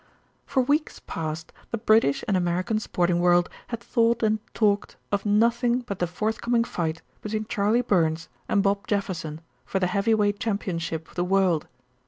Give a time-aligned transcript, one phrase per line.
[0.47, 5.81] For weeks past the British and American sporting world had thought and talked of nothing
[5.81, 11.13] but the forthcoming fight between Charley Burns and Bob Jefferson for the heavyweight championship of
[11.13, 11.67] the world.